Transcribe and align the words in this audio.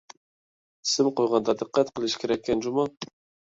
ئىسىم 0.87 1.09
قويغاندا 1.19 1.55
دىققەت 1.59 1.93
قىلىش 2.01 2.17
كېرەككەن 2.25 2.65
جۇمۇ. 2.69 2.89